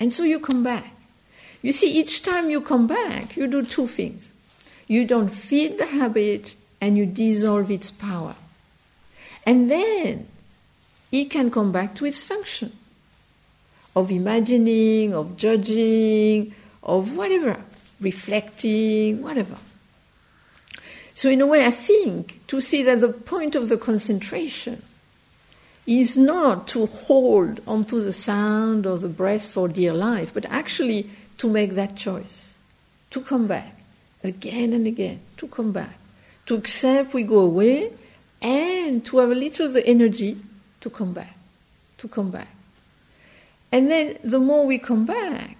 [0.01, 0.92] And so you come back.
[1.62, 4.33] You see, each time you come back, you do two things.
[4.87, 8.37] You don't feed the habit and you dissolve its power.
[9.44, 10.29] And then
[11.11, 12.73] it can come back to its function
[13.97, 17.61] of imagining, of judging, of whatever,
[18.00, 19.56] reflecting, whatever.
[21.14, 24.82] So, in a way, I think to see that the point of the concentration
[25.87, 31.11] is not to hold onto the sound or the breath for dear life, but actually
[31.38, 32.56] to make that choice,
[33.11, 33.74] to come back
[34.22, 35.98] again and again, to come back,
[36.46, 37.90] to accept we go away,
[38.42, 40.37] and to have a little of the energy
[40.80, 41.37] to come back,
[41.96, 42.54] to come back.
[43.72, 45.58] And then the more we come back,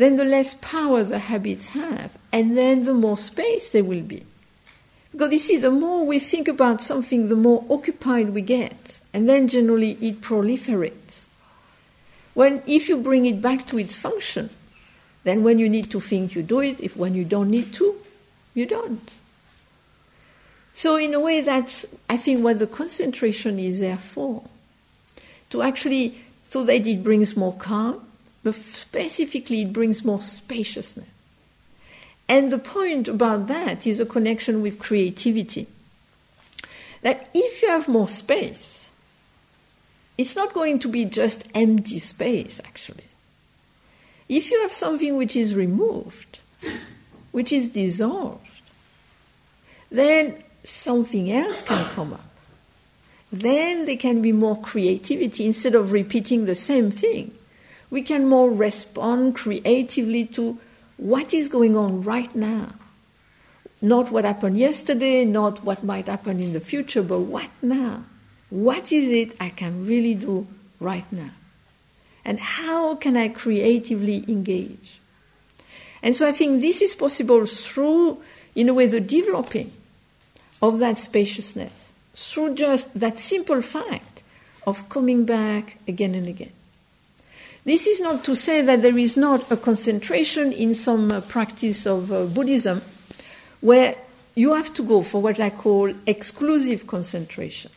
[0.00, 4.24] then the less power the habits have, and then the more space there will be.
[5.12, 9.28] Because you see, the more we think about something, the more occupied we get, and
[9.28, 11.24] then generally it proliferates.
[12.32, 14.48] When if you bring it back to its function,
[15.24, 16.80] then when you need to think, you do it.
[16.80, 17.94] If when you don't need to,
[18.54, 19.12] you don't.
[20.72, 24.44] So in a way, that's I think what the concentration is there for,
[25.50, 28.00] to actually so that it brings more calm,
[28.42, 31.08] but specifically it brings more spaciousness.
[32.28, 35.66] And the point about that is a connection with creativity.
[37.02, 38.88] That if you have more space,
[40.16, 43.04] it's not going to be just empty space, actually.
[44.28, 46.38] If you have something which is removed,
[47.32, 48.46] which is dissolved,
[49.90, 52.30] then something else can come up.
[53.32, 57.32] Then there can be more creativity instead of repeating the same thing.
[57.90, 60.58] We can more respond creatively to
[60.96, 62.74] what is going on right now.
[63.82, 68.04] Not what happened yesterday, not what might happen in the future, but what now?
[68.50, 70.46] What is it I can really do
[70.78, 71.30] right now?
[72.24, 75.00] And how can I creatively engage?
[76.02, 78.22] And so I think this is possible through,
[78.54, 79.72] in a way, the developing
[80.62, 84.22] of that spaciousness, through just that simple fact
[84.66, 86.52] of coming back again and again.
[87.64, 91.86] This is not to say that there is not a concentration in some uh, practice
[91.86, 92.80] of uh, Buddhism
[93.60, 93.94] where
[94.34, 97.70] you have to go for what I call exclusive concentration.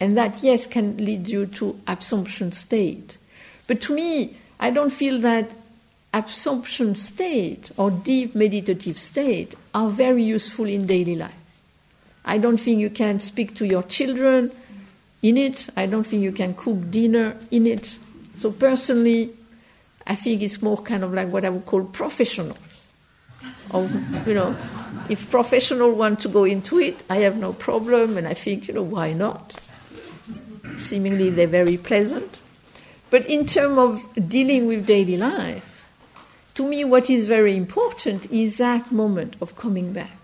[0.00, 3.18] And that, yes, can lead you to absorption state.
[3.66, 5.54] But to me, I don't feel that
[6.14, 11.34] absorption state or deep meditative state are very useful in daily life.
[12.24, 14.50] I don't think you can speak to your children
[15.22, 15.68] in it.
[15.76, 17.98] I don't think you can cook dinner in it.
[18.40, 19.28] So personally,
[20.06, 22.88] I think it's more kind of like what I would call professionals.
[23.68, 23.84] Or,
[24.26, 24.56] you know,
[25.10, 28.72] if professionals want to go into it, I have no problem, and I think, you
[28.72, 29.60] know, why not?
[30.76, 32.38] Seemingly, they're very pleasant.
[33.10, 35.86] But in terms of dealing with daily life,
[36.54, 40.16] to me, what is very important is that moment of coming back.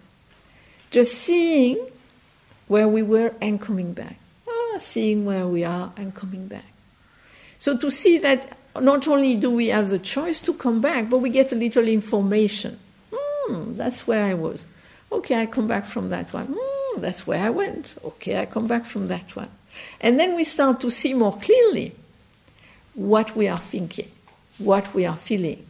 [0.91, 1.87] Just seeing
[2.67, 4.17] where we were and coming back.
[4.49, 6.65] Ah, seeing where we are and coming back.
[7.67, 11.19] So to see that not only do we have the choice to come back, but
[11.19, 12.79] we get a little information.
[13.13, 14.65] Hmm, that's where I was.
[15.11, 16.55] Okay, I come back from that one.
[16.57, 17.97] Hmm, that's where I went.
[18.05, 19.49] Okay, I come back from that one.
[20.01, 21.93] And then we start to see more clearly
[22.95, 24.13] what we are thinking,
[24.59, 25.67] what we are feeling,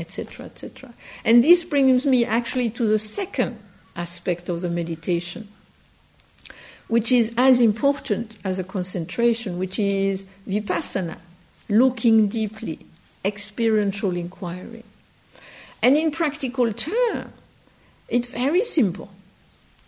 [0.00, 0.92] etc., etc.
[1.24, 3.56] And this brings me actually to the second
[3.94, 5.46] aspect of the meditation,
[6.88, 11.18] which is as important as a concentration, which is vipassana
[11.68, 12.78] looking deeply,
[13.24, 14.84] experiential inquiry.
[15.82, 17.30] And in practical terms,
[18.08, 19.10] it's very simple.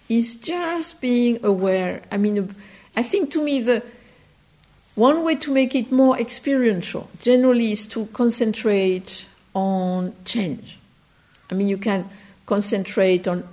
[0.08, 2.02] It's just being aware.
[2.10, 2.54] I mean,
[2.96, 3.82] I think to me, the
[4.94, 10.78] one way to make it more experiential generally is to concentrate on change.
[11.50, 12.08] I mean, you can
[12.46, 13.44] concentrate on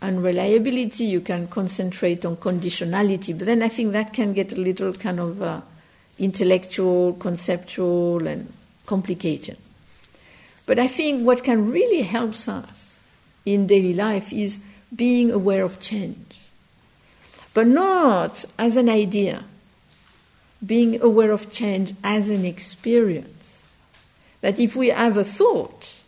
[0.00, 4.92] unreliability, you can concentrate on conditionality, but then I think that can get a little
[4.92, 5.60] kind of uh,
[6.18, 8.52] intellectual, conceptual, and
[8.86, 9.56] complicated.
[10.66, 12.98] But I think what can really help us
[13.44, 14.60] in daily life is
[14.94, 16.40] being aware of change.
[17.54, 19.44] But not as an idea,
[20.64, 23.62] being aware of change as an experience.
[24.40, 26.00] That if we have a thought,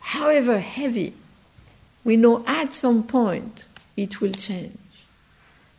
[0.00, 1.14] however heavy,
[2.04, 3.64] we know at some point
[3.96, 4.78] it will change.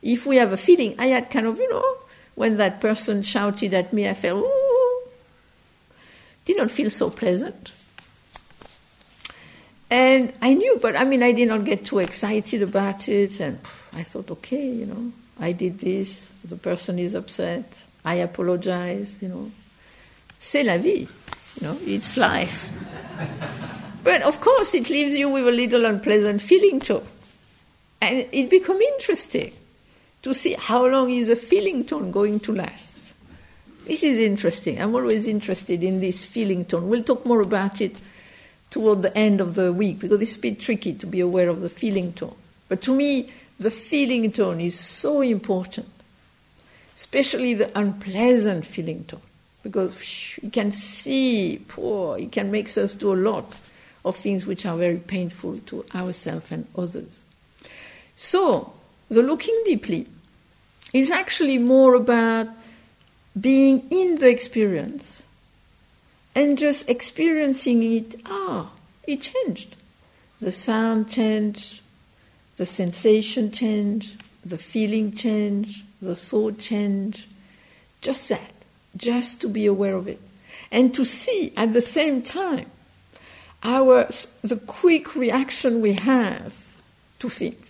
[0.01, 1.97] If we have a feeling, I had kind of, you know,
[2.35, 5.07] when that person shouted at me, I felt, oh,
[6.45, 7.71] did not feel so pleasant.
[9.89, 13.39] And I knew, but I mean, I did not get too excited about it.
[13.41, 13.59] And
[13.93, 17.65] I thought, okay, you know, I did this, the person is upset,
[18.05, 19.51] I apologize, you know.
[20.39, 21.07] C'est la vie,
[21.59, 22.69] you know, it's life.
[24.03, 27.03] but of course, it leaves you with a little unpleasant feeling too.
[28.01, 29.51] And it becomes interesting
[30.21, 32.97] to see how long is a feeling tone going to last.
[33.85, 34.79] This is interesting.
[34.79, 36.87] I'm always interested in this feeling tone.
[36.87, 37.95] We'll talk more about it
[38.69, 41.61] toward the end of the week because it's a bit tricky to be aware of
[41.61, 42.35] the feeling tone.
[42.69, 45.89] But to me, the feeling tone is so important,
[46.95, 49.21] especially the unpleasant feeling tone,
[49.61, 53.57] because you can see, poor, it can make us do a lot
[54.05, 57.23] of things which are very painful to ourselves and others.
[58.15, 58.73] So,
[59.11, 60.07] the looking deeply
[60.93, 62.47] is actually more about
[63.39, 65.23] being in the experience
[66.33, 68.15] and just experiencing it.
[68.25, 68.71] Ah,
[69.05, 69.75] it changed.
[70.39, 71.81] The sound changed,
[72.55, 77.25] the sensation changed, the feeling changed, the thought changed.
[77.99, 78.53] Just that,
[78.95, 80.21] just to be aware of it.
[80.71, 82.67] And to see at the same time
[83.61, 84.07] our
[84.41, 86.55] the quick reaction we have
[87.19, 87.60] to things.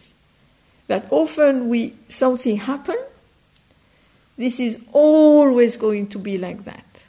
[0.92, 2.98] That often we something happen,
[4.38, 7.06] this is always going to be like that.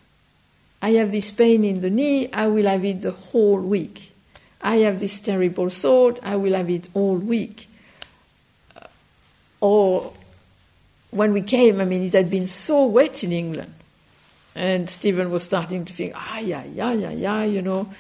[0.81, 4.13] I have this pain in the knee, I will have it the whole week.
[4.61, 7.67] I have this terrible thought, I will have it all week.
[9.61, 10.13] Or
[11.11, 13.75] when we came, I mean, it had been so wet in England.
[14.55, 17.93] And Stephen was starting to think, ah, yeah, yeah, yeah, yeah, you know,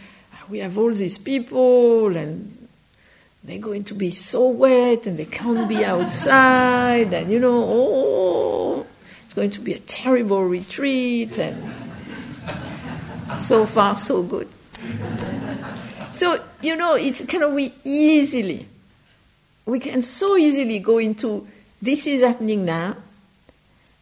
[0.48, 2.61] we have all these people and
[3.44, 8.86] they're going to be so wet and they can't be outside and, you know, oh,
[9.24, 11.72] it's going to be a terrible retreat and
[13.36, 14.48] so far so good.
[16.12, 18.68] So, you know, it's kind of we easily,
[19.66, 21.48] we can so easily go into
[21.80, 22.96] this is happening now,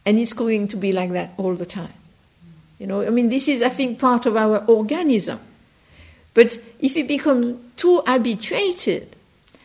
[0.05, 1.93] and it's going to be like that all the time.
[2.77, 5.39] You know, I mean, this is, I think, part of our organism.
[6.33, 9.15] But if we become too habituated,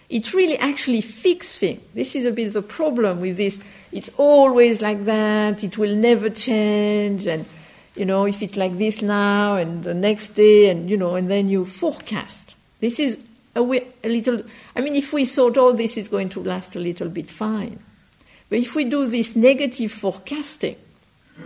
[0.09, 1.81] it really actually fixes things.
[1.95, 3.59] This is a bit the problem with this.
[3.93, 7.45] It's always like that, it will never change, and
[7.97, 11.31] you know, if it's like this now and the next day, and you know, and
[11.31, 12.55] then you forecast.
[12.81, 13.19] This is
[13.55, 14.43] a, a little.
[14.77, 17.79] I mean, if we thought, oh, this is going to last a little bit, fine.
[18.49, 20.77] But if we do this negative forecasting,
[21.39, 21.43] I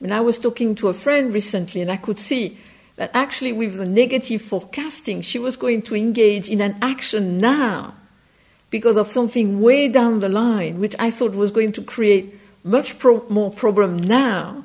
[0.00, 2.58] mean, I was talking to a friend recently, and I could see
[2.96, 7.94] that actually, with the negative forecasting, she was going to engage in an action now
[8.70, 12.34] because of something way down the line, which I thought was going to create
[12.64, 14.64] much pro- more problem now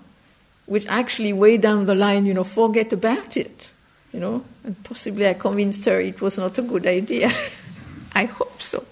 [0.72, 3.74] which actually way down the line, you know, forget about it,
[4.14, 7.30] you know, and possibly I convinced her it was not a good idea.
[8.16, 8.86] I hope so.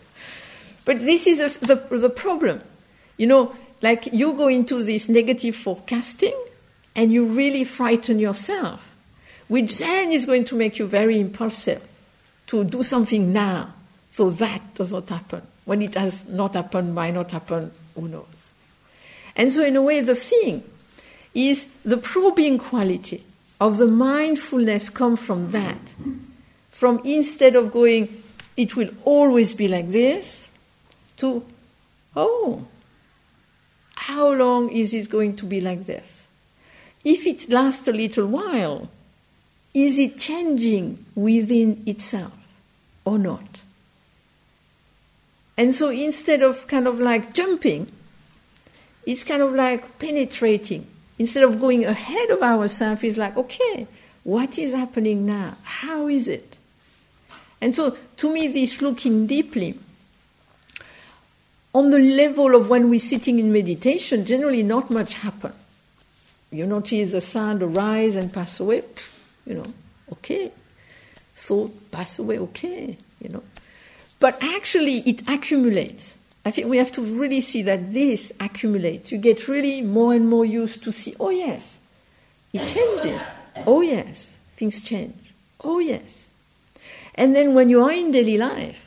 [0.83, 2.61] But this is a, the, the problem.
[3.15, 6.35] You know, like you go into this negative forecasting
[6.97, 8.88] and you really frighten yourself,
[9.49, 11.85] which then is going to make you very impulsive
[12.47, 13.73] to do something now
[14.09, 15.41] so that does not happen.
[15.65, 18.51] When it has not happened, might not happen, who knows?
[19.35, 20.63] And so, in a way, the thing
[21.33, 23.23] is the probing quality
[23.61, 25.77] of the mindfulness come from that.
[26.69, 28.23] From instead of going,
[28.57, 30.47] it will always be like this,
[31.17, 31.45] to,
[32.15, 32.65] oh,
[33.95, 36.25] how long is it going to be like this?
[37.03, 38.89] If it lasts a little while,
[39.74, 42.34] is it changing within itself
[43.05, 43.61] or not?
[45.57, 47.91] And so instead of kind of like jumping,
[49.05, 50.88] it's kind of like penetrating
[51.20, 53.86] instead of going ahead of ourselves, it's like, okay,
[54.24, 55.55] what is happening now?
[55.63, 56.57] How is it?
[57.61, 59.78] And so, to me, this looking deeply,
[61.74, 65.55] on the level of when we're sitting in meditation, generally not much happens.
[66.51, 68.82] You notice the sound arise and pass away,
[69.49, 69.73] you know,
[70.13, 70.51] okay.
[71.35, 73.43] Thought pass away, okay, you know.
[74.19, 76.17] But actually, it accumulates.
[76.45, 79.11] I think we have to really see that this accumulates.
[79.11, 81.77] You get really more and more used to see, oh yes,
[82.53, 83.21] it changes.
[83.65, 85.15] Oh yes, things change.
[85.63, 86.27] Oh yes.
[87.15, 88.85] And then when you are in daily life,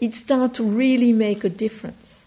[0.00, 2.24] it starts to really make a difference.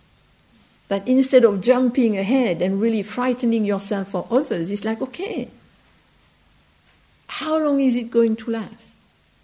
[0.89, 5.49] That instead of jumping ahead and really frightening yourself or others, it's like, okay,
[7.29, 8.95] how long is it going to last?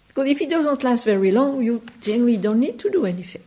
[0.08, 3.44] Because if it doesn't last very long, you generally don't need to do anything.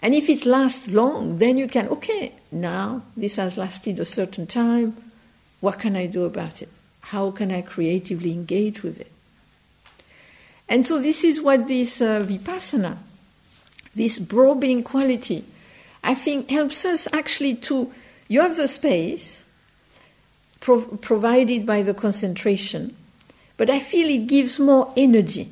[0.00, 4.46] And if it lasts long, then you can, okay, now this has lasted a certain
[4.46, 4.94] time.
[5.60, 6.68] What can I do about it?
[7.00, 9.10] How can I creatively engage with it?
[10.68, 12.98] And so, this is what this uh, vipassana,
[13.94, 15.44] this probing quality,
[16.04, 17.90] I think helps us actually to.
[18.28, 19.41] You have the space
[20.62, 22.96] prov- provided by the concentration,
[23.58, 25.48] but I feel it gives more energy.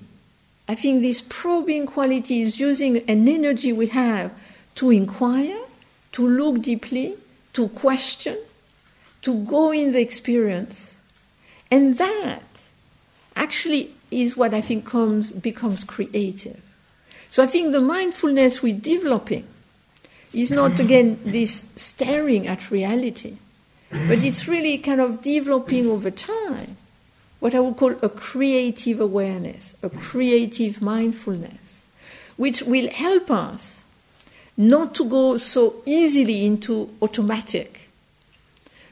[0.68, 4.32] I think this probing quality is using an energy we have
[4.76, 5.58] to inquire,
[6.12, 7.16] to look deeply,
[7.52, 8.38] to question,
[9.22, 10.96] to go in the experience.
[11.70, 12.42] And that
[13.36, 16.60] actually is what I think comes, becomes creative.
[17.30, 19.46] So I think the mindfulness we're developing
[20.32, 23.36] is not, again, this staring at reality,
[23.90, 26.76] but it's really kind of developing over time
[27.40, 31.82] what I would call a creative awareness, a creative mindfulness,
[32.36, 33.84] which will help us
[34.56, 37.88] not to go so easily into automatic,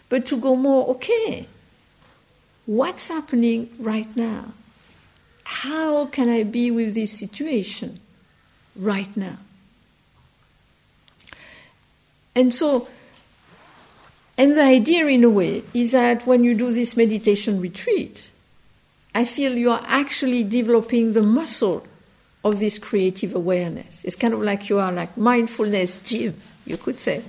[0.09, 1.47] but to go more, okay,
[2.65, 4.53] what's happening right now?
[5.45, 8.01] How can I be with this situation
[8.75, 9.37] right now?
[12.35, 12.89] And so,
[14.39, 18.31] and the idea in a way is that when you do this meditation retreat,
[19.13, 21.85] I feel you are actually developing the muscle
[22.45, 24.05] of this creative awareness.
[24.05, 27.25] It's kind of like you are like mindfulness gym, you could say.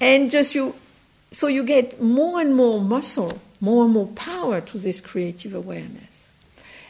[0.00, 0.74] And just you,
[1.30, 6.28] so you get more and more muscle, more and more power to this creative awareness.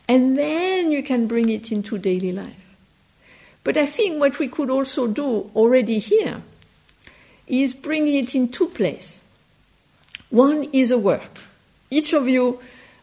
[0.09, 2.57] And then you can bring it into daily life.
[3.64, 6.42] But I think what we could also do already here
[7.47, 9.20] is bringing it in two places.
[10.30, 11.38] One is a work.
[11.90, 12.59] Each of you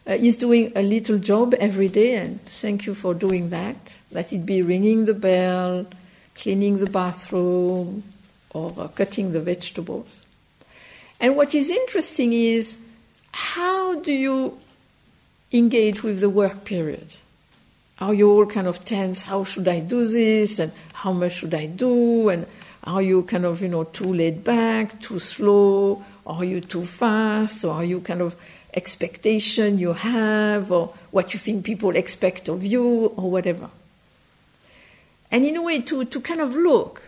[0.06, 3.76] uh, is doing a little job every day, and thank you for doing that.
[4.10, 5.86] Let it be ringing the bell,
[6.34, 8.02] cleaning the bathroom,
[8.50, 10.26] or uh, cutting the vegetables.
[11.20, 12.76] And what is interesting is
[13.32, 14.58] how do you
[15.52, 17.16] engage with the work period?
[18.00, 19.22] Are you all kind of tense?
[19.22, 20.58] How should I do this?
[20.58, 22.28] And how much should I do?
[22.28, 22.46] And
[22.84, 26.04] are you kind of, you know, too laid back, too slow?
[26.26, 27.64] Are you too fast?
[27.64, 28.36] Or are you kind of
[28.74, 33.68] expectation you have or what you think people expect of you or whatever.
[35.30, 37.02] And in a way, to, to kind of look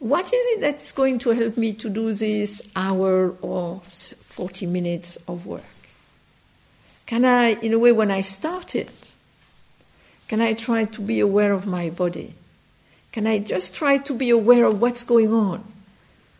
[0.00, 5.16] what is it that's going to help me to do this hour or 40 minutes
[5.28, 5.62] of work?
[7.06, 9.12] Can I, in a way, when I start it,
[10.28, 12.34] can I try to be aware of my body?
[13.14, 15.62] Can I just try to be aware of what's going on?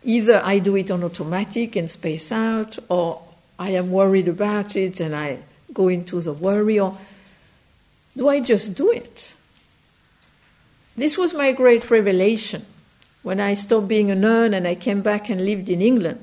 [0.03, 3.21] Either I do it on automatic and space out, or
[3.57, 5.39] I am worried about it and I
[5.73, 6.97] go into the worry, or
[8.17, 9.35] do I just do it?
[10.97, 12.65] This was my great revelation
[13.23, 16.21] when I stopped being a nun and I came back and lived in England.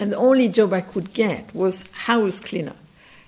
[0.00, 2.74] And the only job I could get was house cleaner.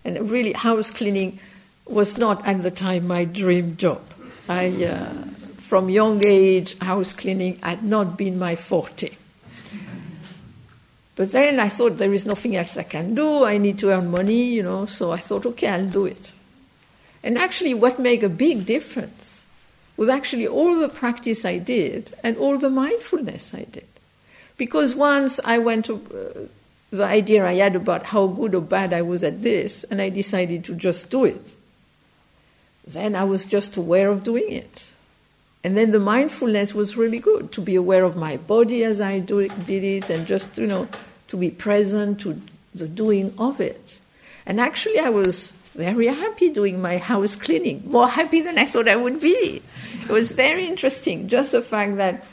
[0.04, 1.38] And really, house cleaning
[1.86, 4.02] was not at the time my dream job.
[4.48, 5.33] I, uh,
[5.74, 9.10] from young age, house cleaning had not been my forte.
[11.16, 13.42] But then I thought there is nothing else I can do.
[13.42, 14.86] I need to earn money, you know.
[14.86, 16.30] So I thought, okay, I'll do it.
[17.24, 19.44] And actually, what made a big difference
[19.96, 23.88] was actually all the practice I did and all the mindfulness I did.
[24.56, 28.92] Because once I went to uh, the idea I had about how good or bad
[28.92, 31.56] I was at this, and I decided to just do it.
[32.86, 34.92] Then I was just aware of doing it.
[35.64, 39.18] And then the mindfulness was really good to be aware of my body as I
[39.18, 40.86] do did it, and just you know
[41.28, 42.38] to be present to
[42.74, 43.98] the doing of it.
[44.44, 48.88] And actually, I was very happy doing my house cleaning, more happy than I thought
[48.88, 49.62] I would be.
[50.02, 52.24] It was very interesting, just the fact that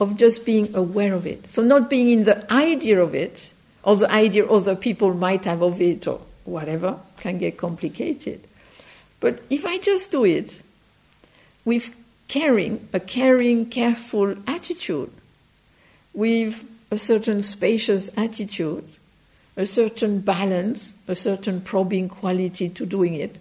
[0.00, 1.52] of just being aware of it.
[1.52, 3.52] So not being in the idea of it,
[3.84, 8.40] or the idea other people might have of it, or whatever, can get complicated.
[9.20, 10.60] But if I just do it
[11.64, 11.94] with
[12.30, 15.10] caring, a caring, careful attitude,
[16.14, 18.84] with a certain spacious attitude,
[19.56, 23.36] a certain balance, a certain probing quality to doing it,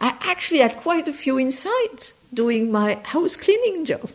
[0.00, 4.10] I actually had quite a few insights doing my house cleaning job.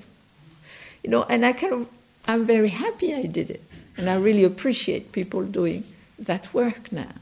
[1.03, 1.87] You know, and I kind of,
[2.27, 3.63] I'm very happy I did it.
[3.95, 5.83] And I really appreciate people doing
[6.17, 7.13] that work now.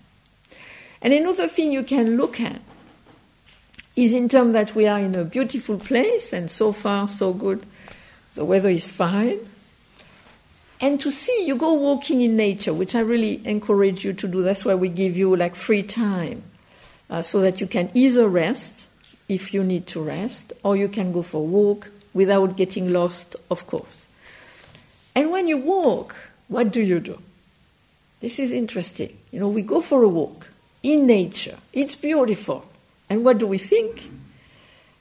[1.01, 2.61] And another thing you can look at
[3.95, 7.65] is in terms that we are in a beautiful place, and so far so good.
[8.33, 9.39] The weather is fine.
[10.81, 14.41] And to see, you go walking in nature, which I really encourage you to do.
[14.41, 16.43] That's why we give you like free time,
[17.09, 18.87] uh, so that you can either rest
[19.29, 23.35] if you need to rest, or you can go for a walk without getting lost,
[23.49, 24.09] of course.
[25.15, 26.15] And when you walk,
[26.47, 27.17] what do you do?
[28.19, 29.17] This is interesting.
[29.31, 30.47] You know, we go for a walk
[30.81, 31.57] in nature.
[31.71, 32.65] It's beautiful.
[33.09, 34.09] And what do we think?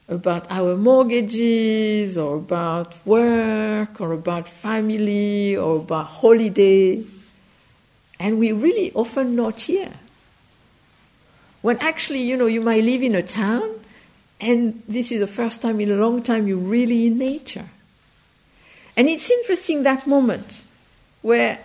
[0.08, 7.02] About our mortgages, or about work, or about family, or about holiday.
[8.18, 9.92] And we really often not here.
[11.62, 13.70] When actually, you know, you might live in a town,
[14.40, 17.66] and this is the first time in a long time you're really in nature.
[18.96, 20.64] And it's interesting that moment
[21.22, 21.58] where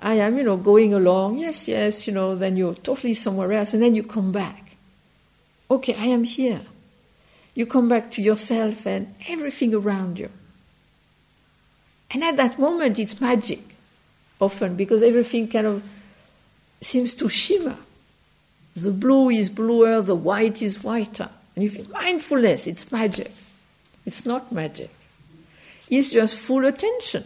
[0.00, 3.74] I am, you know, going along, yes, yes, you know, then you're totally somewhere else,
[3.74, 4.59] and then you come back.
[5.70, 6.62] Okay, I am here.
[7.54, 10.30] You come back to yourself and everything around you.
[12.10, 13.62] And at that moment, it's magic,
[14.40, 15.84] often, because everything kind of
[16.80, 17.76] seems to shimmer.
[18.74, 21.28] The blue is bluer, the white is whiter.
[21.54, 23.30] And you feel mindfulness, it's magic.
[24.06, 24.90] It's not magic,
[25.90, 27.24] it's just full attention.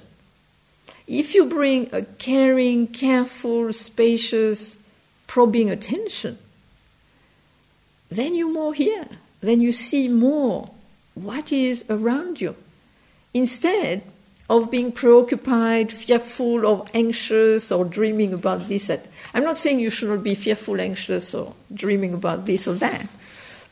[1.06, 4.76] If you bring a caring, careful, spacious,
[5.26, 6.38] probing attention,
[8.14, 9.06] then you're more here.
[9.40, 10.70] Then you see more
[11.14, 12.56] what is around you.
[13.32, 14.02] Instead
[14.50, 18.90] of being preoccupied, fearful, or anxious, or dreaming about this.
[19.32, 23.06] I'm not saying you should not be fearful, anxious, or dreaming about this or that,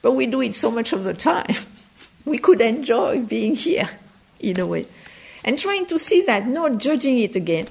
[0.01, 1.55] but we do it so much of the time.
[2.24, 3.88] we could enjoy being here
[4.40, 4.86] in a way.
[5.45, 7.66] And trying to see that, not judging it again,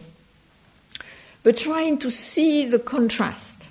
[1.44, 3.70] but trying to see the contrast.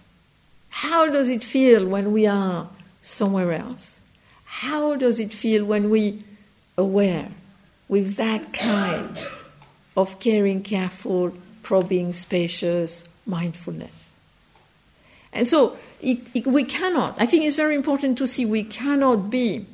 [0.70, 2.68] How does it feel when we are
[3.10, 4.00] somewhere else?
[4.44, 6.22] How does it feel when we
[6.76, 7.28] aware
[7.88, 9.18] with that kind
[9.96, 11.32] of caring, careful,
[11.62, 14.10] probing, spacious mindfulness?
[15.32, 19.30] And so it, it, we cannot, I think it's very important to see we cannot
[19.30, 19.66] be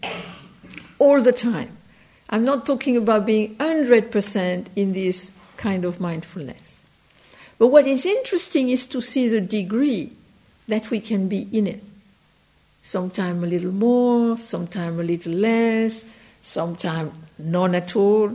[0.98, 1.76] all the time
[2.28, 6.80] I'm not talking about being 100% in this kind of mindfulness.
[7.58, 10.12] But what is interesting is to see the degree
[10.68, 11.82] that we can be in it.
[12.86, 16.06] Sometimes a little more, sometimes a little less,
[16.40, 18.30] sometimes none at all.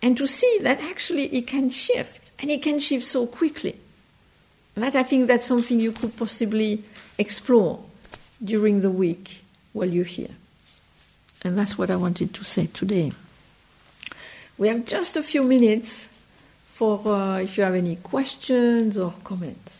[0.00, 3.74] And to see that actually it can shift, and it can shift so quickly.
[4.76, 6.84] That I think that's something you could possibly
[7.18, 7.80] explore
[8.42, 9.42] during the week
[9.72, 10.36] while you're here.
[11.42, 13.10] And that's what I wanted to say today.
[14.58, 16.08] We have just a few minutes
[16.66, 19.79] for uh, if you have any questions or comments.